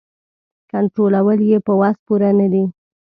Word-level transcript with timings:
کنټرولول 0.71 1.39
یې 1.49 1.57
په 1.65 1.73
وس 1.79 1.97
پوره 2.05 2.29
نه 2.39 2.47
دي. 2.53 2.65